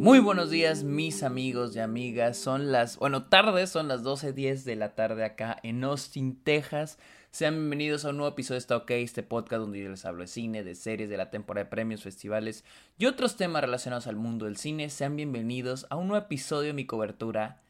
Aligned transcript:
Muy 0.00 0.18
buenos 0.18 0.48
días 0.48 0.82
mis 0.82 1.22
amigos 1.22 1.76
y 1.76 1.78
amigas, 1.78 2.38
son 2.38 2.72
las, 2.72 2.96
bueno, 2.96 3.26
tardes, 3.26 3.68
son 3.68 3.86
las 3.86 4.02
12.10 4.02 4.62
de 4.62 4.74
la 4.74 4.94
tarde 4.94 5.26
acá 5.26 5.58
en 5.62 5.84
Austin, 5.84 6.42
Texas. 6.42 6.98
Sean 7.30 7.52
bienvenidos 7.56 8.06
a 8.06 8.08
un 8.08 8.16
nuevo 8.16 8.32
episodio 8.32 8.54
de 8.54 8.60
Está 8.60 8.78
OK, 8.78 8.92
este 8.92 9.22
podcast 9.22 9.60
donde 9.60 9.82
yo 9.82 9.90
les 9.90 10.06
hablo 10.06 10.22
de 10.22 10.28
cine, 10.28 10.64
de 10.64 10.74
series, 10.74 11.10
de 11.10 11.18
la 11.18 11.28
temporada 11.28 11.64
de 11.64 11.70
premios, 11.70 12.02
festivales 12.02 12.64
y 12.96 13.04
otros 13.04 13.36
temas 13.36 13.60
relacionados 13.60 14.06
al 14.06 14.16
mundo 14.16 14.46
del 14.46 14.56
cine. 14.56 14.88
Sean 14.88 15.16
bienvenidos 15.16 15.86
a 15.90 15.96
un 15.96 16.08
nuevo 16.08 16.24
episodio 16.24 16.68
de 16.68 16.72
mi 16.72 16.86
cobertura 16.86 17.60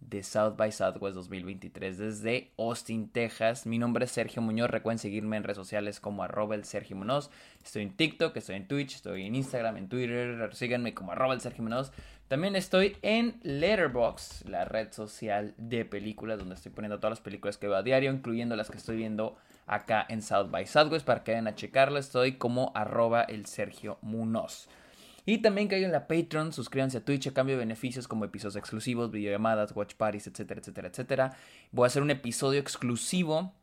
de 0.00 0.22
South 0.22 0.56
by 0.56 0.72
Southwest 0.72 1.14
2023 1.14 1.98
desde 1.98 2.50
Austin, 2.58 3.08
Texas. 3.08 3.66
Mi 3.66 3.78
nombre 3.78 4.04
es 4.04 4.10
Sergio 4.10 4.42
Muñoz. 4.42 4.70
Recuerden 4.70 4.98
seguirme 4.98 5.36
en 5.36 5.44
redes 5.44 5.56
sociales 5.56 6.00
como 6.00 6.22
arroba 6.22 6.54
el 6.54 6.64
Sergio 6.64 6.96
Muñoz. 6.96 7.30
Estoy 7.64 7.82
en 7.82 7.96
TikTok, 7.96 8.36
estoy 8.36 8.56
en 8.56 8.66
Twitch, 8.68 8.96
estoy 8.96 9.26
en 9.26 9.34
Instagram, 9.34 9.76
en 9.76 9.88
Twitter. 9.88 10.54
Síganme 10.54 10.94
como 10.94 11.12
arroba 11.12 11.34
el 11.34 11.40
Sergio 11.40 11.62
Muñoz. 11.62 11.92
También 12.28 12.54
estoy 12.54 12.96
en 13.02 13.40
Letterboxd, 13.42 14.48
la 14.48 14.64
red 14.64 14.92
social 14.92 15.52
de 15.56 15.84
películas 15.84 16.38
donde 16.38 16.54
estoy 16.54 16.70
poniendo 16.70 16.98
todas 16.98 17.18
las 17.18 17.20
películas 17.20 17.58
que 17.58 17.66
veo 17.66 17.76
a 17.76 17.82
diario, 17.82 18.12
incluyendo 18.12 18.54
las 18.54 18.70
que 18.70 18.76
estoy 18.76 18.96
viendo 18.96 19.36
acá 19.66 20.06
en 20.08 20.22
South 20.22 20.50
by 20.50 20.66
Southwest 20.66 21.04
para 21.04 21.24
que 21.24 21.32
vayan 21.32 21.48
a 21.48 21.56
checarla. 21.56 21.98
Estoy 21.98 22.32
como 22.32 22.72
arroba 22.74 23.22
el 23.22 23.46
Sergio 23.46 23.98
Munoz. 24.02 24.68
Y 25.26 25.38
también 25.38 25.72
en 25.72 25.92
la 25.92 26.06
Patreon, 26.06 26.52
suscríbanse 26.52 26.98
a 26.98 27.04
Twitch 27.04 27.28
a 27.28 27.34
cambio 27.34 27.56
de 27.56 27.60
beneficios 27.60 28.08
como 28.08 28.24
episodios 28.24 28.56
exclusivos, 28.56 29.10
videollamadas, 29.10 29.74
watch 29.76 29.94
parties, 29.94 30.26
etcétera, 30.26 30.60
etcétera, 30.60 30.88
etcétera. 30.88 31.36
Voy 31.72 31.84
a 31.84 31.86
hacer 31.86 32.02
un 32.02 32.10
episodio 32.10 32.60
exclusivo 32.60 33.54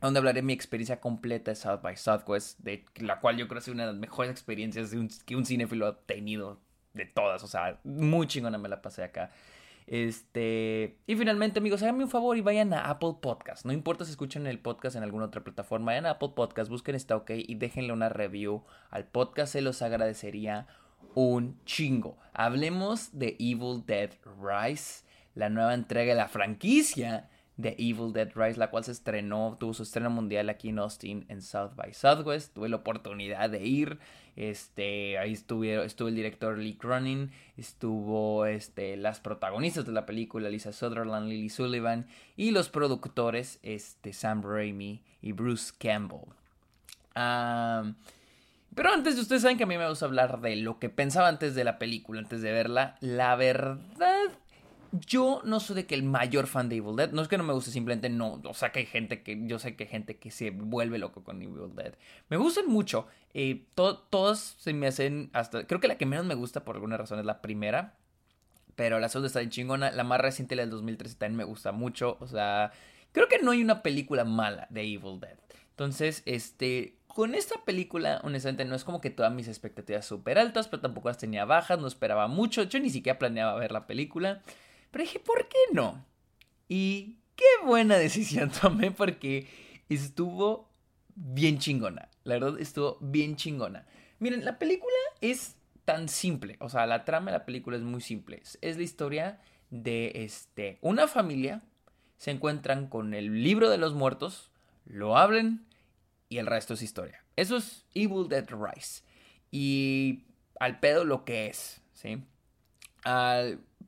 donde 0.00 0.18
hablaré 0.18 0.42
mi 0.42 0.52
experiencia 0.52 1.00
completa 1.00 1.52
de 1.52 1.54
South 1.54 1.80
by 1.82 1.96
Southwest, 1.96 2.58
de 2.60 2.84
la 2.96 3.20
cual 3.20 3.36
yo 3.36 3.46
creo 3.46 3.60
que 3.60 3.70
es 3.70 3.74
una 3.74 3.86
de 3.86 3.92
las 3.92 4.00
mejores 4.00 4.30
experiencias 4.32 4.92
que 5.24 5.36
un 5.36 5.46
cinéfilo 5.46 5.86
ha 5.86 5.98
tenido 6.00 6.60
de 6.94 7.06
todas. 7.06 7.42
O 7.44 7.46
sea, 7.46 7.78
muy 7.84 8.26
chingona 8.26 8.58
me 8.58 8.68
la 8.68 8.82
pasé 8.82 9.04
acá. 9.04 9.30
Este. 9.86 10.98
Y 11.06 11.16
finalmente, 11.16 11.58
amigos, 11.58 11.82
háganme 11.82 12.04
un 12.04 12.10
favor 12.10 12.36
y 12.36 12.40
vayan 12.40 12.72
a 12.72 12.88
Apple 12.88 13.16
Podcast. 13.20 13.64
No 13.64 13.72
importa 13.72 14.04
si 14.04 14.12
escuchan 14.12 14.46
el 14.46 14.58
podcast 14.58 14.96
en 14.96 15.02
alguna 15.02 15.26
otra 15.26 15.42
plataforma, 15.42 15.86
vayan 15.86 16.06
a 16.06 16.10
Apple 16.10 16.30
Podcast, 16.34 16.70
busquen 16.70 16.94
Está 16.94 17.16
OK 17.16 17.30
y 17.30 17.54
déjenle 17.56 17.92
una 17.92 18.08
review 18.08 18.64
al 18.90 19.06
podcast. 19.06 19.52
Se 19.52 19.60
los 19.60 19.82
agradecería 19.82 20.66
un 21.14 21.58
chingo. 21.64 22.16
Hablemos 22.32 23.10
de 23.18 23.36
Evil 23.38 23.84
Dead 23.86 24.10
Rise, 24.40 25.04
la 25.34 25.48
nueva 25.48 25.74
entrega 25.74 26.12
de 26.12 26.18
la 26.18 26.28
franquicia 26.28 27.28
de 27.56 27.74
Evil 27.78 28.12
Dead 28.12 28.30
Rise, 28.34 28.58
la 28.58 28.70
cual 28.70 28.84
se 28.84 28.92
estrenó, 28.92 29.56
tuvo 29.60 29.74
su 29.74 29.82
estreno 29.82 30.10
mundial 30.10 30.48
aquí 30.48 30.70
en 30.70 30.78
Austin 30.78 31.26
en 31.28 31.42
South 31.42 31.74
by 31.76 31.92
Southwest. 31.92 32.54
Tuve 32.54 32.68
la 32.68 32.76
oportunidad 32.76 33.50
de 33.50 33.64
ir. 33.64 33.98
Este, 34.34 35.18
ahí 35.18 35.32
estuvo, 35.32 35.64
estuvo 35.64 36.08
el 36.08 36.14
director 36.14 36.56
Lee 36.56 36.76
Cronin, 36.76 37.30
estuvo 37.58 38.46
este, 38.46 38.96
las 38.96 39.20
protagonistas 39.20 39.84
de 39.84 39.92
la 39.92 40.06
película, 40.06 40.48
Lisa 40.48 40.72
Sutherland, 40.72 41.28
Lily 41.28 41.50
Sullivan, 41.50 42.06
y 42.34 42.50
los 42.50 42.70
productores, 42.70 43.58
este, 43.62 44.14
Sam 44.14 44.42
Raimi 44.42 45.02
y 45.20 45.32
Bruce 45.32 45.72
Campbell. 45.78 46.32
Ah... 47.14 47.92
Pero 48.74 48.90
antes, 48.90 49.18
ustedes 49.18 49.42
saben 49.42 49.58
que 49.58 49.64
a 49.64 49.66
mí 49.66 49.76
me 49.76 49.88
gusta 49.88 50.06
hablar 50.06 50.40
de 50.40 50.56
lo 50.56 50.78
que 50.78 50.88
pensaba 50.88 51.28
antes 51.28 51.54
de 51.54 51.64
la 51.64 51.78
película, 51.78 52.20
antes 52.20 52.40
de 52.40 52.52
verla. 52.52 52.96
La 53.00 53.36
verdad, 53.36 54.30
yo 54.92 55.40
no 55.44 55.60
soy 55.60 55.76
de 55.76 55.86
que 55.86 55.94
el 55.94 56.02
mayor 56.02 56.46
fan 56.46 56.68
de 56.68 56.76
Evil 56.76 56.96
Dead. 56.96 57.12
No 57.12 57.20
es 57.20 57.28
que 57.28 57.36
no 57.36 57.44
me 57.44 57.52
guste, 57.52 57.70
simplemente 57.70 58.08
no. 58.08 58.40
O 58.44 58.54
sea, 58.54 58.72
que 58.72 58.80
hay 58.80 58.86
gente 58.86 59.22
que. 59.22 59.38
Yo 59.46 59.58
sé 59.58 59.76
que 59.76 59.84
hay 59.84 59.90
gente 59.90 60.18
que 60.18 60.30
se 60.30 60.50
vuelve 60.50 60.98
loco 60.98 61.22
con 61.22 61.42
Evil 61.42 61.74
Dead. 61.74 61.94
Me 62.28 62.36
gustan 62.38 62.66
mucho. 62.66 63.06
Eh, 63.34 63.66
todos 63.74 64.38
se 64.58 64.72
me 64.72 64.86
hacen 64.86 65.30
hasta. 65.32 65.66
Creo 65.66 65.80
que 65.80 65.88
la 65.88 65.96
que 65.98 66.06
menos 66.06 66.24
me 66.24 66.34
gusta 66.34 66.64
por 66.64 66.76
alguna 66.76 66.96
razón 66.96 67.18
es 67.18 67.26
la 67.26 67.42
primera. 67.42 67.96
Pero 68.74 69.00
la 69.00 69.08
segunda 69.10 69.26
está 69.26 69.42
en 69.42 69.50
chingona. 69.50 69.90
La 69.90 70.04
más 70.04 70.20
reciente, 70.20 70.56
la 70.56 70.62
del 70.62 70.70
2013, 70.70 71.16
también 71.16 71.36
me 71.36 71.44
gusta 71.44 71.72
mucho. 71.72 72.16
O 72.20 72.26
sea, 72.26 72.72
creo 73.12 73.28
que 73.28 73.38
no 73.38 73.50
hay 73.50 73.62
una 73.62 73.82
película 73.82 74.24
mala 74.24 74.66
de 74.70 74.82
Evil 74.82 75.20
Dead. 75.20 75.36
Entonces, 75.70 76.22
este 76.26 76.96
con 77.14 77.34
esta 77.34 77.62
película, 77.64 78.20
honestamente, 78.24 78.64
no 78.64 78.74
es 78.74 78.84
como 78.84 79.00
que 79.00 79.10
todas 79.10 79.32
mis 79.32 79.48
expectativas 79.48 80.06
súper 80.06 80.38
altas, 80.38 80.68
pero 80.68 80.80
tampoco 80.80 81.08
las 81.08 81.18
tenía 81.18 81.44
bajas, 81.44 81.78
no 81.78 81.86
esperaba 81.86 82.26
mucho. 82.26 82.62
Yo 82.62 82.80
ni 82.80 82.90
siquiera 82.90 83.18
planeaba 83.18 83.58
ver 83.58 83.72
la 83.72 83.86
película. 83.86 84.42
Pero 84.90 85.04
dije, 85.04 85.20
¿por 85.20 85.48
qué 85.48 85.58
no? 85.72 86.04
Y 86.68 87.18
qué 87.36 87.66
buena 87.66 87.96
decisión 87.98 88.50
tomé 88.50 88.90
porque 88.90 89.46
estuvo 89.88 90.70
bien 91.14 91.58
chingona. 91.58 92.08
La 92.24 92.34
verdad, 92.34 92.60
estuvo 92.60 92.98
bien 93.00 93.36
chingona. 93.36 93.86
Miren, 94.18 94.44
la 94.44 94.58
película 94.58 94.94
es 95.20 95.56
tan 95.84 96.08
simple. 96.08 96.56
O 96.60 96.68
sea, 96.68 96.86
la 96.86 97.04
trama 97.04 97.30
de 97.30 97.38
la 97.38 97.44
película 97.44 97.76
es 97.76 97.82
muy 97.82 98.00
simple. 98.00 98.42
Es 98.60 98.76
la 98.76 98.82
historia 98.82 99.40
de 99.70 100.12
este, 100.14 100.78
una 100.80 101.08
familia. 101.08 101.62
Se 102.16 102.30
encuentran 102.30 102.86
con 102.86 103.14
el 103.14 103.42
libro 103.42 103.68
de 103.68 103.78
los 103.78 103.94
muertos. 103.94 104.50
Lo 104.86 105.18
hablen 105.18 105.66
y 106.32 106.38
el 106.38 106.46
resto 106.46 106.72
es 106.72 106.82
historia. 106.82 107.22
Eso 107.36 107.58
es 107.58 107.84
Evil 107.94 108.26
Dead 108.26 108.48
Rise. 108.48 109.02
Y 109.50 110.24
al 110.58 110.80
pedo 110.80 111.04
lo 111.04 111.26
que 111.26 111.48
es, 111.48 111.82
¿sí? 111.92 112.24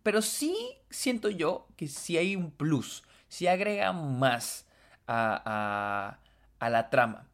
pero 0.03 0.21
sí 0.21 0.55
siento 0.91 1.31
yo 1.31 1.69
que 1.77 1.87
sí 1.89 2.19
hay 2.19 2.37
un 2.37 2.51
plus, 2.51 3.05
sí 3.29 3.47
agrega 3.47 3.93
más 3.93 4.67
a, 5.07 6.19
a, 6.59 6.69
la 6.69 6.91
trama. 6.91 7.29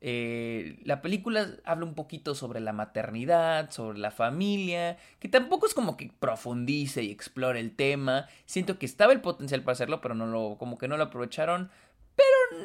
Eh, 0.00 0.80
la 0.84 1.02
película 1.02 1.48
habla 1.64 1.84
un 1.84 1.94
poquito 1.94 2.34
sobre 2.34 2.60
la 2.60 2.72
maternidad, 2.72 3.70
sobre 3.70 3.98
la 3.98 4.10
familia, 4.10 4.96
que 5.20 5.28
tampoco 5.28 5.66
es 5.66 5.74
como 5.74 5.96
que 5.96 6.10
profundice 6.18 7.02
y 7.04 7.10
explore 7.10 7.60
el 7.60 7.76
tema. 7.76 8.26
Siento 8.46 8.78
que 8.78 8.86
estaba 8.86 9.12
el 9.12 9.20
potencial 9.20 9.62
para 9.62 9.74
hacerlo, 9.74 10.00
pero 10.00 10.14
no 10.14 10.26
lo, 10.26 10.56
como 10.58 10.78
que 10.78 10.88
no 10.88 10.96
lo 10.96 11.04
aprovecharon. 11.04 11.70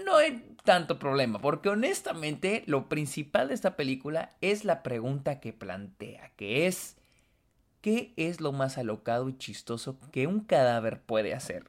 No 0.05 0.17
hay 0.17 0.55
tanto 0.63 0.97
problema, 0.97 1.39
porque 1.39 1.69
honestamente 1.69 2.63
lo 2.67 2.87
principal 2.87 3.49
de 3.49 3.53
esta 3.53 3.75
película 3.75 4.29
es 4.41 4.65
la 4.65 4.81
pregunta 4.83 5.39
que 5.39 5.53
plantea, 5.53 6.31
que 6.35 6.67
es, 6.67 6.97
¿qué 7.81 8.13
es 8.15 8.39
lo 8.39 8.51
más 8.51 8.77
alocado 8.77 9.29
y 9.29 9.37
chistoso 9.37 9.99
que 10.11 10.27
un 10.27 10.41
cadáver 10.41 11.01
puede 11.01 11.33
hacer? 11.33 11.65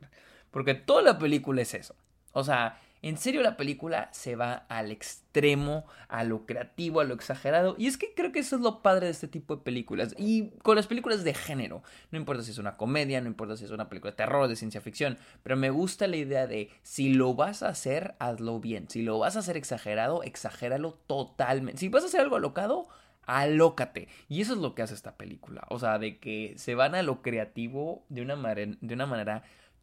Porque 0.51 0.75
toda 0.75 1.03
la 1.03 1.19
película 1.19 1.63
es 1.63 1.75
eso. 1.75 1.97
O 2.33 2.45
sea, 2.45 2.81
en 3.09 3.19
serio 3.19 3.43
la 3.43 3.57
película 3.57 4.09
se 4.13 4.35
va 4.35 4.65
al 4.69 4.91
extremo, 4.91 5.85
a 6.09 6.25
lo 6.25 6.47
creativo, 6.47 7.01
a 7.01 7.05
lo 7.05 7.15
exagerado. 7.15 7.75
Y 7.79 7.87
es 7.87 7.97
que 7.97 8.15
creo 8.15 8.33
que 8.33 8.39
eso 8.39 8.57
es 8.57 8.63
lo 8.63 8.83
padre 8.83 9.07
de 9.07 9.13
este 9.13 9.29
tipo 9.29 9.57
de 9.57 9.63
películas. 9.63 10.15
Y 10.19 10.51
con 10.63 10.77
las 10.77 10.87
películas 10.87 11.25
de 11.25 11.35
género. 11.35 11.83
No 12.11 12.19
importa 12.19 12.43
si 12.43 12.51
es 12.51 12.59
una 12.59 12.77
comedia, 12.77 13.21
no 13.21 13.27
importa 13.27 13.57
si 13.57 13.65
es 13.65 13.71
una 13.71 13.89
película 13.89 14.13
de 14.13 14.17
terror, 14.17 14.49
de 14.49 14.57
ciencia 14.57 14.81
ficción. 14.81 15.19
Pero 15.43 15.57
me 15.57 15.71
gusta 15.71 16.07
la 16.07 16.17
idea 16.17 16.47
de 16.47 16.71
si 16.83 17.13
lo 17.13 17.35
vas 17.35 17.63
a 17.63 17.69
hacer, 17.69 18.15
hazlo 18.19 18.61
bien. 18.61 18.89
Si 18.89 19.03
lo 19.03 19.19
vas 19.19 19.37
a 19.37 19.41
hacer 19.41 19.57
exagerado, 19.57 20.23
exagéralo 20.23 20.95
totalmente. 21.07 21.81
Si 21.81 21.89
vas 21.89 22.05
a 22.05 22.07
hacer 22.07 22.21
algo 22.21 22.37
alocado, 22.37 22.89
alócate. 23.27 24.09
Y 24.29 24.41
eso 24.41 24.55
es 24.55 24.59
lo 24.61 24.75
que 24.75 24.83
hace 24.83 24.95
esta 24.95 25.17
película. 25.17 25.67
O 25.69 25.79
sea, 25.79 25.99
de 25.99 26.19
que 26.19 26.55
se 26.57 26.75
van 26.75 26.95
a 26.95 27.03
lo 27.03 27.23
creativo 27.23 28.05
de 28.09 28.23
una, 28.23 28.37
manera 28.37 29.43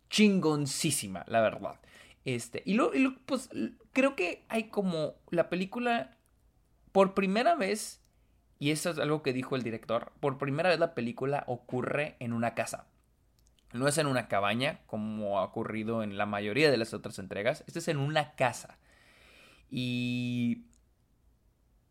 chingoncísima, 0.09 1.23
la 1.27 1.41
verdad. 1.41 1.75
Este, 2.25 2.61
y 2.65 2.75
lo, 2.75 2.91
pues 3.25 3.49
creo 3.93 4.15
que 4.15 4.45
hay 4.47 4.65
como 4.65 5.15
la 5.29 5.49
película, 5.49 6.17
por 6.91 7.13
primera 7.13 7.55
vez, 7.55 8.01
y 8.59 8.71
esto 8.71 8.91
es 8.91 8.99
algo 8.99 9.23
que 9.23 9.33
dijo 9.33 9.55
el 9.55 9.63
director, 9.63 10.11
por 10.19 10.37
primera 10.37 10.69
vez 10.69 10.79
la 10.79 10.93
película 10.93 11.43
ocurre 11.47 12.15
en 12.19 12.33
una 12.33 12.53
casa. 12.53 12.87
No 13.73 13.87
es 13.87 13.97
en 13.97 14.07
una 14.07 14.27
cabaña, 14.27 14.81
como 14.85 15.39
ha 15.39 15.43
ocurrido 15.43 16.03
en 16.03 16.17
la 16.17 16.25
mayoría 16.25 16.69
de 16.69 16.77
las 16.77 16.93
otras 16.93 17.19
entregas. 17.19 17.63
Esto 17.67 17.79
es 17.79 17.87
en 17.87 17.97
una 17.97 18.33
casa. 18.35 18.77
Y 19.69 20.65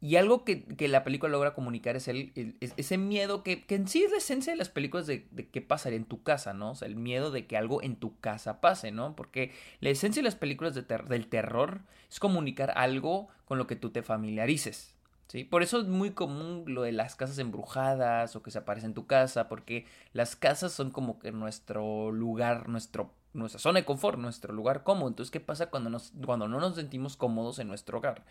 y 0.03 0.16
algo 0.16 0.44
que, 0.44 0.65
la 0.88 1.05
película 1.05 1.31
logra 1.31 1.53
comunicar 1.53 1.94
es, 1.94 2.09
el, 2.09 2.33
ese 2.60 2.97
miedo 2.97 3.42
que, 3.42 3.65
en 3.69 3.86
sí 3.86 4.03
es 4.03 4.10
la 4.10 4.16
esencia 4.16 4.53
de 4.53 4.57
las 4.57 4.71
películas 4.71 5.07
de, 5.07 5.27
qué 5.53 5.60
pasaría 5.60 5.98
en 5.98 6.07
tu 6.07 6.22
casa, 6.22 6.54
¿no? 6.54 6.71
O 6.71 6.74
sea, 6.74 6.89
el 6.89 6.97
miedo 6.97 7.30
de 7.30 7.47
que 7.47 7.59
algo 7.59 7.83
en 7.83 7.97
tu 7.97 8.19
casa 8.19 8.63
pase, 8.63 8.92
¿no? 8.92 9.15
Porque 9.15 9.53
la 9.80 9.91
esencia 9.91 10.22
de 10.22 10.24
las 10.24 10.36
películas 10.36 10.74
del 10.74 11.27
terror 11.28 11.83
es 12.10 12.19
comunicar 12.19 12.72
algo 12.77 13.28
con 13.45 13.59
lo 13.59 13.66
que 13.66 13.77
tú 13.77 13.91
te 13.91 14.03
familiarices, 14.03 14.95
¿sí? 15.30 15.44
Por 15.44 15.62
eso 15.62 15.80
es 15.80 15.86
muy 15.86 16.10
común 16.10 16.65
lo 16.66 16.82
de 16.82 16.91
las 16.91 17.15
casas 17.15 17.38
embrujadas 17.38 18.34
o 18.34 18.42
que 18.42 18.50
se 18.50 18.59
aparece 18.59 18.86
en 18.86 18.94
tu 18.94 19.06
casa, 19.06 19.48
porque 19.48 19.86
las 20.12 20.34
casas 20.34 20.72
son 20.72 20.91
como 20.91 21.21
que 21.21 21.30
nuestro 21.30 22.10
lugar, 22.10 22.68
nuestro 22.68 23.15
nuestra 23.32 23.60
zona 23.60 23.78
de 23.78 23.84
confort, 23.84 24.18
nuestro 24.18 24.53
lugar 24.53 24.82
cómodo. 24.82 25.09
Entonces, 25.09 25.30
¿qué 25.30 25.38
pasa 25.38 25.71
cuando, 25.71 25.88
nos, 25.88 26.12
cuando 26.24 26.48
no 26.48 26.59
nos 26.59 26.74
sentimos 26.74 27.16
cómodos 27.16 27.60
en 27.60 27.68
nuestro 27.68 27.98
hogar? 27.98 28.24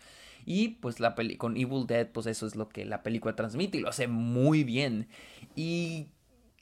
Y 0.44 0.68
pues 0.68 1.00
la 1.00 1.14
peli 1.14 1.36
con 1.36 1.56
Evil 1.56 1.86
Dead, 1.86 2.06
pues 2.06 2.26
eso 2.26 2.46
es 2.46 2.54
lo 2.54 2.68
que 2.68 2.84
la 2.84 3.02
película 3.02 3.34
transmite 3.34 3.78
y 3.78 3.80
lo 3.80 3.88
hace 3.88 4.08
muy 4.08 4.62
bien. 4.62 5.08
Y 5.56 6.08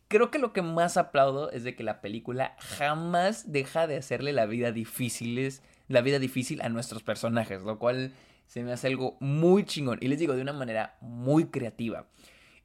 creo 0.06 0.30
que 0.30 0.38
lo 0.38 0.52
que 0.52 0.62
más 0.62 0.96
aplaudo 0.96 1.50
es 1.50 1.64
de 1.64 1.74
que 1.74 1.82
la 1.82 2.00
película 2.00 2.54
jamás 2.58 3.50
deja 3.50 3.88
de 3.88 3.96
hacerle 3.96 4.32
la 4.32 4.46
vida 4.46 4.70
difíciles, 4.70 5.62
la 5.88 6.00
vida 6.00 6.20
difícil 6.20 6.60
a 6.62 6.68
nuestros 6.68 7.02
personajes, 7.02 7.62
lo 7.62 7.80
cual 7.80 8.12
se 8.48 8.64
me 8.64 8.72
hace 8.72 8.86
algo 8.88 9.16
muy 9.20 9.64
chingón. 9.64 9.98
Y 10.00 10.08
les 10.08 10.18
digo, 10.18 10.34
de 10.34 10.42
una 10.42 10.54
manera 10.54 10.96
muy 11.00 11.46
creativa. 11.46 12.06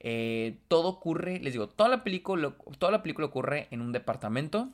Eh, 0.00 0.58
todo 0.66 0.88
ocurre, 0.88 1.38
les 1.40 1.52
digo, 1.52 1.68
toda 1.68 1.88
la, 1.88 2.02
película, 2.02 2.56
toda 2.78 2.90
la 2.90 3.02
película 3.02 3.26
ocurre 3.26 3.68
en 3.70 3.82
un 3.82 3.92
departamento, 3.92 4.70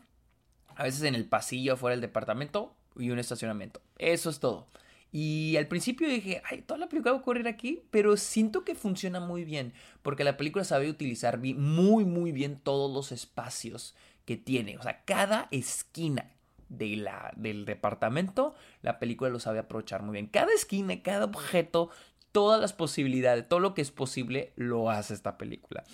a 0.76 0.84
veces 0.84 1.02
en 1.02 1.14
el 1.14 1.26
pasillo 1.28 1.74
afuera 1.74 1.94
del 1.94 2.00
departamento 2.00 2.74
y 2.96 3.10
un 3.10 3.18
estacionamiento. 3.18 3.80
Eso 3.98 4.30
es 4.30 4.38
todo. 4.38 4.68
Y 5.12 5.56
al 5.56 5.66
principio 5.66 6.08
dije, 6.08 6.42
ay, 6.48 6.62
toda 6.62 6.78
la 6.78 6.88
película 6.88 7.12
va 7.12 7.18
a 7.18 7.20
ocurrir 7.20 7.48
aquí, 7.48 7.82
pero 7.90 8.16
siento 8.16 8.64
que 8.64 8.76
funciona 8.76 9.18
muy 9.18 9.44
bien, 9.44 9.72
porque 10.02 10.22
la 10.22 10.36
película 10.36 10.64
sabe 10.64 10.88
utilizar 10.88 11.38
muy, 11.38 12.04
muy 12.04 12.30
bien 12.30 12.60
todos 12.62 12.92
los 12.92 13.10
espacios 13.10 13.96
que 14.24 14.36
tiene. 14.36 14.78
O 14.78 14.82
sea, 14.82 15.04
cada 15.04 15.48
esquina 15.50 16.30
de 16.70 16.96
la, 16.96 17.32
del 17.36 17.66
departamento, 17.66 18.54
la 18.80 18.98
película 18.98 19.28
lo 19.28 19.40
sabe 19.40 19.58
aprovechar 19.58 20.02
muy 20.02 20.14
bien. 20.14 20.26
Cada 20.26 20.52
esquina, 20.54 21.02
cada 21.02 21.26
objeto, 21.26 21.90
todas 22.32 22.60
las 22.60 22.72
posibilidades, 22.72 23.46
todo 23.46 23.60
lo 23.60 23.74
que 23.74 23.82
es 23.82 23.90
posible, 23.90 24.52
lo 24.56 24.88
hace 24.88 25.12
esta 25.12 25.36
película. 25.36 25.84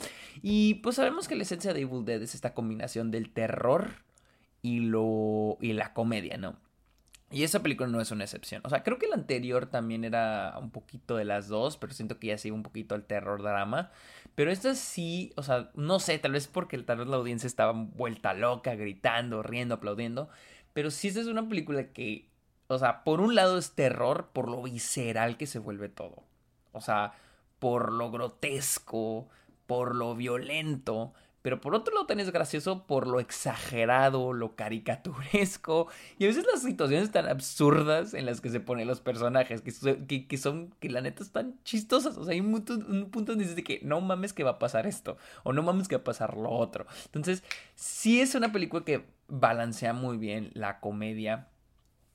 Y 0.42 0.74
pues 0.74 0.96
sabemos 0.96 1.26
que 1.26 1.34
la 1.34 1.42
esencia 1.42 1.74
de 1.74 1.80
Evil 1.80 2.04
Dead 2.04 2.22
es 2.22 2.34
esta 2.34 2.54
combinación 2.54 3.10
del 3.10 3.30
terror 3.30 3.90
y, 4.62 4.80
lo, 4.80 5.58
y 5.60 5.72
la 5.72 5.92
comedia, 5.92 6.36
¿no? 6.36 6.56
Y 7.32 7.42
esa 7.42 7.60
película 7.60 7.88
no 7.88 8.00
es 8.00 8.12
una 8.12 8.22
excepción. 8.22 8.62
O 8.64 8.68
sea, 8.68 8.84
creo 8.84 8.98
que 8.98 9.08
la 9.08 9.16
anterior 9.16 9.66
también 9.66 10.04
era 10.04 10.56
un 10.60 10.70
poquito 10.70 11.16
de 11.16 11.24
las 11.24 11.48
dos, 11.48 11.76
pero 11.76 11.92
siento 11.92 12.20
que 12.20 12.28
ya 12.28 12.38
sigue 12.38 12.52
un 12.52 12.62
poquito 12.62 12.94
el 12.94 13.02
terror 13.02 13.42
drama. 13.42 13.90
Pero 14.36 14.52
esta 14.52 14.74
sí, 14.76 15.32
o 15.36 15.42
sea, 15.42 15.70
no 15.74 15.98
sé, 15.98 16.18
tal 16.18 16.32
vez 16.32 16.46
porque 16.46 16.78
tal 16.78 16.98
vez 16.98 17.08
la 17.08 17.16
audiencia 17.16 17.48
estaba 17.48 17.72
vuelta 17.72 18.32
loca, 18.32 18.76
gritando, 18.76 19.42
riendo, 19.42 19.74
aplaudiendo. 19.74 20.28
Pero 20.76 20.90
sí 20.90 21.08
esta 21.08 21.20
es 21.20 21.26
una 21.26 21.48
película 21.48 21.90
que, 21.94 22.28
o 22.66 22.78
sea, 22.78 23.02
por 23.02 23.22
un 23.22 23.34
lado 23.34 23.56
es 23.56 23.70
terror 23.70 24.28
por 24.34 24.46
lo 24.46 24.62
visceral 24.62 25.38
que 25.38 25.46
se 25.46 25.58
vuelve 25.58 25.88
todo. 25.88 26.22
O 26.72 26.82
sea, 26.82 27.14
por 27.58 27.90
lo 27.90 28.10
grotesco, 28.10 29.26
por 29.66 29.94
lo 29.94 30.14
violento. 30.14 31.14
Pero 31.46 31.60
por 31.60 31.76
otro 31.76 31.94
lado 31.94 32.06
también 32.06 32.26
es 32.26 32.32
gracioso 32.32 32.88
por 32.88 33.06
lo 33.06 33.20
exagerado, 33.20 34.32
lo 34.32 34.56
caricaturesco 34.56 35.86
y 36.18 36.24
a 36.24 36.26
veces 36.26 36.44
las 36.52 36.62
situaciones 36.62 37.12
tan 37.12 37.28
absurdas 37.28 38.14
en 38.14 38.26
las 38.26 38.40
que 38.40 38.50
se 38.50 38.58
ponen 38.58 38.88
los 38.88 39.00
personajes, 39.00 39.62
que, 39.62 39.70
son, 40.36 40.74
que 40.80 40.90
la 40.90 41.02
neta 41.02 41.22
están 41.22 41.54
chistosas. 41.62 42.16
O 42.16 42.24
sea, 42.24 42.32
hay 42.32 42.40
un 42.40 42.50
punto 42.50 43.32
donde 43.32 43.44
dices 43.44 43.62
que 43.62 43.78
no 43.84 44.00
mames 44.00 44.32
que 44.32 44.42
va 44.42 44.50
a 44.50 44.58
pasar 44.58 44.88
esto 44.88 45.18
o 45.44 45.52
no 45.52 45.62
mames 45.62 45.86
que 45.86 45.94
va 45.94 46.00
a 46.00 46.04
pasar 46.04 46.36
lo 46.36 46.50
otro. 46.50 46.84
Entonces, 47.04 47.44
sí 47.76 48.20
es 48.20 48.34
una 48.34 48.50
película 48.50 48.84
que 48.84 49.04
balancea 49.28 49.92
muy 49.92 50.16
bien 50.16 50.50
la 50.52 50.80
comedia 50.80 51.46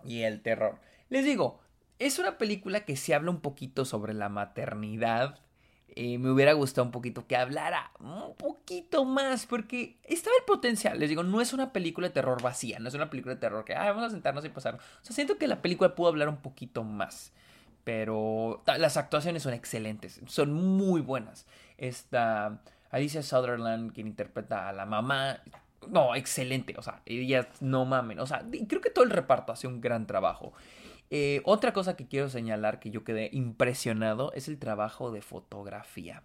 y 0.04 0.24
el 0.24 0.42
terror. 0.42 0.78
Les 1.08 1.24
digo, 1.24 1.62
es 2.00 2.20
una 2.20 2.38
película 2.38 2.84
que 2.84 2.98
se 2.98 3.16
habla 3.16 3.32
un 3.32 3.40
poquito 3.40 3.86
sobre 3.86 4.14
la 4.14 4.28
maternidad 4.28 5.40
eh, 5.94 6.18
me 6.18 6.32
hubiera 6.32 6.54
gustado 6.54 6.86
un 6.86 6.92
poquito 6.92 7.28
que 7.28 7.36
hablara 7.36 7.92
un 8.00 8.36
poquito 8.36 9.04
más, 9.04 9.46
porque 9.46 9.98
estaba 10.04 10.36
el 10.40 10.46
potencial. 10.46 11.00
Les 11.00 11.10
digo, 11.10 11.24
no 11.24 11.42
es 11.42 11.52
una 11.54 11.74
película 11.74 12.08
de 12.08 12.14
terror 12.14 12.42
vacía, 12.42 12.80
no 12.80 12.88
es 12.88 12.94
una 12.94 13.10
película 13.10 13.36
de 13.36 13.42
terror 13.42 13.66
que, 13.66 13.74
vamos 13.74 14.04
a 14.04 14.10
sentarnos 14.10 14.46
y 14.46 14.50
pasar. 14.50 14.76
O 14.76 14.80
sea, 15.06 15.16
siento 15.16 15.38
que 15.38 15.48
la 15.48 15.62
película 15.62 15.94
pudo 15.96 16.08
hablar 16.08 16.30
un 16.30 16.38
poquito 16.38 16.84
más. 16.84 17.34
Pero 17.84 18.64
las 18.66 18.96
actuaciones 18.96 19.42
son 19.42 19.54
excelentes, 19.54 20.22
son 20.28 20.54
muy 20.54 21.02
buenas. 21.02 21.48
Esta 21.78 22.62
Alicia 22.92 23.24
Sutherland, 23.24 23.92
quien 23.92 24.06
interpreta 24.06 24.70
a 24.70 24.74
la 24.74 24.86
mamá, 24.86 25.42
no, 25.90 26.16
excelente. 26.16 26.76
O 26.78 26.84
sea, 26.84 27.02
ella 27.06 27.50
no 27.60 27.86
mamen. 27.86 28.20
O 28.20 28.28
sea, 28.28 28.46
creo 28.68 28.82
que 28.82 28.92
todo 28.92 29.04
el 29.04 29.10
reparto 29.10 29.52
hace 29.52 29.68
un 29.68 29.82
gran 29.82 30.06
trabajo. 30.06 30.54
Eh, 31.14 31.42
otra 31.44 31.74
cosa 31.74 31.98
que 31.98 32.08
quiero 32.08 32.30
señalar 32.30 32.80
que 32.80 32.90
yo 32.90 33.04
quedé 33.04 33.30
impresionado 33.34 34.32
es 34.32 34.48
el 34.48 34.58
trabajo 34.58 35.12
de 35.12 35.22
fotografía. 35.22 36.24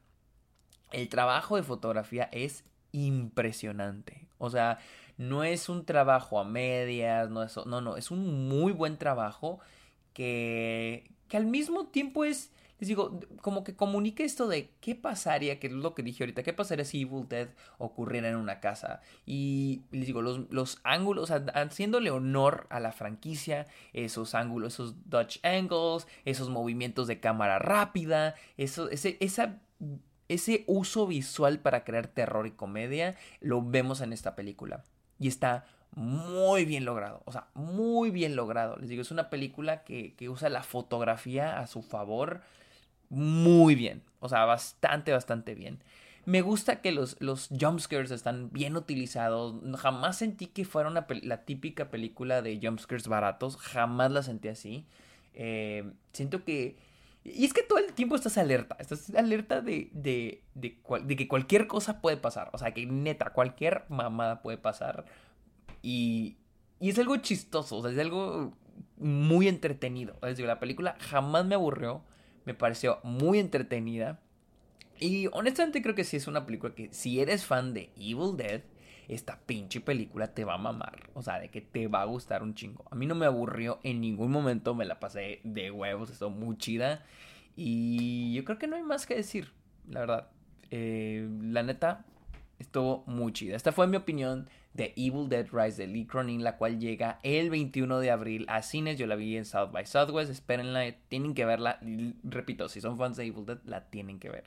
El 0.92 1.08
trabajo 1.08 1.56
de 1.56 1.64
fotografía 1.64 2.28
es 2.30 2.64
impresionante. 2.92 4.28
O 4.38 4.48
sea, 4.48 4.78
no 5.18 5.42
es 5.42 5.68
un 5.68 5.84
trabajo 5.84 6.38
a 6.38 6.44
medias, 6.44 7.28
no, 7.30 7.42
es, 7.42 7.56
no, 7.66 7.80
no, 7.80 7.96
es 7.96 8.12
un 8.12 8.48
muy 8.48 8.72
buen 8.72 8.96
trabajo 8.96 9.58
que, 10.12 11.10
que 11.28 11.36
al 11.36 11.46
mismo 11.46 11.86
tiempo 11.86 12.24
es 12.24 12.50
les 12.78 12.88
digo, 12.88 13.20
como 13.40 13.64
que 13.64 13.74
comunique 13.74 14.22
esto 14.24 14.48
de 14.48 14.70
qué 14.80 14.94
pasaría, 14.94 15.58
que 15.58 15.68
es 15.68 15.72
lo 15.72 15.94
que 15.94 16.02
dije 16.02 16.24
ahorita, 16.24 16.42
qué 16.42 16.52
pasaría 16.52 16.84
si 16.84 17.02
Evil 17.02 17.26
Dead 17.26 17.48
ocurriera 17.78 18.28
en 18.28 18.36
una 18.36 18.60
casa. 18.60 19.00
Y 19.24 19.84
les 19.92 20.06
digo, 20.06 20.20
los, 20.20 20.40
los 20.50 20.78
ángulos, 20.84 21.30
haciéndole 21.30 22.10
honor 22.10 22.66
a 22.68 22.78
la 22.80 22.92
franquicia, 22.92 23.66
esos 23.94 24.34
ángulos, 24.34 24.74
esos 24.74 25.08
Dutch 25.08 25.38
angles, 25.42 26.06
esos 26.26 26.50
movimientos 26.50 27.06
de 27.06 27.18
cámara 27.18 27.58
rápida, 27.58 28.34
eso, 28.58 28.90
ese, 28.90 29.16
ese 30.28 30.64
uso 30.66 31.06
visual 31.06 31.60
para 31.60 31.82
crear 31.82 32.08
terror 32.08 32.46
y 32.46 32.50
comedia 32.50 33.16
lo 33.40 33.62
vemos 33.62 34.02
en 34.02 34.12
esta 34.12 34.34
película. 34.34 34.84
Y 35.18 35.28
está 35.28 35.64
muy 35.94 36.64
bien 36.64 36.84
logrado. 36.84 37.22
O 37.24 37.32
sea, 37.32 37.48
muy 37.54 38.10
bien 38.10 38.36
logrado. 38.36 38.76
Les 38.76 38.88
digo, 38.88 39.02
es 39.02 39.10
una 39.10 39.30
película 39.30 39.84
que, 39.84 40.14
que 40.14 40.28
usa 40.28 40.48
la 40.48 40.62
fotografía 40.62 41.58
a 41.58 41.66
su 41.66 41.82
favor 41.82 42.42
muy 43.08 43.74
bien. 43.74 44.02
O 44.20 44.28
sea, 44.28 44.44
bastante, 44.44 45.12
bastante 45.12 45.54
bien. 45.54 45.82
Me 46.24 46.42
gusta 46.42 46.80
que 46.80 46.90
los, 46.90 47.16
los 47.20 47.48
jumpscares 47.48 48.10
están 48.10 48.50
bien 48.50 48.76
utilizados. 48.76 49.54
Jamás 49.78 50.18
sentí 50.18 50.46
que 50.48 50.64
fuera 50.64 50.90
la 50.90 51.44
típica 51.44 51.88
película 51.88 52.42
de 52.42 52.58
jumpscares 52.60 53.06
baratos. 53.06 53.56
Jamás 53.56 54.10
la 54.10 54.22
sentí 54.24 54.48
así. 54.48 54.86
Eh, 55.34 55.88
siento 56.12 56.44
que... 56.44 56.76
Y 57.22 57.44
es 57.44 57.52
que 57.52 57.62
todo 57.62 57.78
el 57.78 57.92
tiempo 57.92 58.16
estás 58.16 58.38
alerta. 58.38 58.76
Estás 58.80 59.08
alerta 59.14 59.60
de, 59.60 59.88
de, 59.92 60.42
de, 60.54 60.78
de, 61.04 61.16
que 61.16 61.28
cualquier 61.28 61.68
cosa 61.68 62.00
puede 62.00 62.16
pasar. 62.16 62.50
O 62.52 62.58
sea, 62.58 62.72
que 62.74 62.86
neta, 62.86 63.30
cualquier 63.30 63.84
mamada 63.88 64.42
puede 64.42 64.58
pasar. 64.58 65.04
Y, 65.86 66.36
y 66.80 66.90
es 66.90 66.98
algo 66.98 67.16
chistoso. 67.18 67.76
O 67.76 67.82
sea, 67.82 67.92
es 67.92 67.98
algo 67.98 68.52
muy 68.98 69.46
entretenido. 69.46 70.14
Es 70.14 70.30
decir, 70.30 70.46
la 70.46 70.58
película 70.58 70.96
jamás 70.98 71.44
me 71.44 71.54
aburrió 71.54 72.02
me 72.46 72.54
pareció 72.54 73.00
muy 73.02 73.38
entretenida. 73.38 74.20
Y 74.98 75.26
honestamente 75.32 75.82
creo 75.82 75.94
que 75.94 76.04
sí 76.04 76.16
es 76.16 76.26
una 76.26 76.46
película 76.46 76.74
que 76.74 76.88
si 76.94 77.20
eres 77.20 77.44
fan 77.44 77.74
de 77.74 77.90
Evil 77.96 78.36
Dead, 78.36 78.62
esta 79.08 79.38
pinche 79.44 79.80
película 79.80 80.32
te 80.32 80.44
va 80.44 80.54
a 80.54 80.58
mamar. 80.58 81.10
O 81.12 81.22
sea, 81.22 81.38
de 81.38 81.50
que 81.50 81.60
te 81.60 81.88
va 81.88 82.00
a 82.02 82.06
gustar 82.06 82.42
un 82.42 82.54
chingo. 82.54 82.84
A 82.90 82.94
mí 82.94 83.04
no 83.04 83.14
me 83.14 83.26
aburrió 83.26 83.78
en 83.82 84.00
ningún 84.00 84.30
momento, 84.30 84.74
me 84.74 84.86
la 84.86 84.98
pasé 84.98 85.40
de 85.44 85.70
huevos, 85.70 86.08
estuvo 86.08 86.30
muy 86.30 86.56
chida. 86.56 87.04
Y 87.56 88.32
yo 88.34 88.44
creo 88.44 88.58
que 88.58 88.68
no 88.68 88.76
hay 88.76 88.82
más 88.82 89.06
que 89.06 89.16
decir, 89.16 89.52
la 89.88 90.00
verdad. 90.00 90.30
Eh, 90.70 91.28
la 91.42 91.62
neta, 91.62 92.06
estuvo 92.58 93.04
muy 93.06 93.32
chida. 93.32 93.56
Esta 93.56 93.72
fue 93.72 93.86
mi 93.86 93.96
opinión 93.96 94.48
de 94.76 94.92
Evil 94.96 95.28
Dead 95.28 95.46
Rise 95.50 95.82
de 95.82 95.88
Lee 95.88 96.06
Cronin, 96.06 96.44
la 96.44 96.56
cual 96.56 96.78
llega 96.78 97.18
el 97.22 97.50
21 97.50 97.98
de 97.98 98.10
abril 98.10 98.44
a 98.48 98.62
cines. 98.62 98.98
Yo 98.98 99.06
la 99.06 99.16
vi 99.16 99.36
en 99.36 99.44
South 99.44 99.72
by 99.72 99.86
Southwest. 99.86 100.30
Espérenla, 100.30 100.92
tienen 101.08 101.34
que 101.34 101.44
verla. 101.44 101.80
repito, 102.22 102.68
si 102.68 102.80
son 102.80 102.98
fans 102.98 103.16
de 103.16 103.24
Evil 103.24 103.46
Dead, 103.46 103.58
la 103.64 103.88
tienen 103.90 104.18
que 104.18 104.30
ver. 104.30 104.44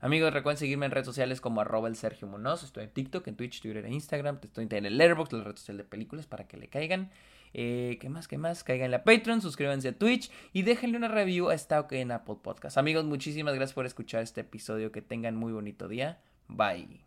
Amigos, 0.00 0.32
recuerden 0.34 0.58
seguirme 0.58 0.86
en 0.86 0.92
redes 0.92 1.06
sociales 1.06 1.40
como 1.40 1.62
arroba 1.62 1.88
el 1.88 1.96
Sergio 1.96 2.28
Munoz. 2.28 2.62
Estoy 2.62 2.84
en 2.84 2.90
TikTok, 2.90 3.26
en 3.26 3.36
Twitch, 3.36 3.62
Twitter 3.62 3.84
e 3.86 3.90
Instagram. 3.90 4.38
Estoy 4.42 4.68
en 4.70 4.86
el 4.86 4.98
Letterboxd, 4.98 5.32
la 5.32 5.44
red 5.44 5.56
social 5.56 5.78
de 5.78 5.84
películas, 5.84 6.26
para 6.26 6.46
que 6.46 6.56
le 6.56 6.68
caigan. 6.68 7.10
Eh, 7.54 7.98
¿Qué 8.00 8.08
más? 8.10 8.28
¿Qué 8.28 8.36
más? 8.36 8.64
Caigan 8.64 8.92
en 8.92 9.00
Patreon, 9.02 9.40
suscríbanse 9.40 9.88
a 9.88 9.92
Twitch 9.96 10.30
y 10.52 10.62
déjenle 10.62 10.98
una 10.98 11.08
review 11.08 11.48
a 11.48 11.54
esta 11.54 11.80
OK 11.80 11.92
en 11.92 12.10
Apple 12.10 12.36
Podcast. 12.42 12.76
Amigos, 12.76 13.04
muchísimas 13.04 13.54
gracias 13.54 13.74
por 13.74 13.86
escuchar 13.86 14.22
este 14.22 14.42
episodio. 14.42 14.92
Que 14.92 15.00
tengan 15.00 15.36
muy 15.36 15.52
bonito 15.52 15.88
día. 15.88 16.18
Bye. 16.48 17.00